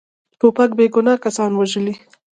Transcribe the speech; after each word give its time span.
توپک 0.39 0.69
بیګناه 0.77 1.21
کسان 1.25 1.51
وژلي. 1.55 1.95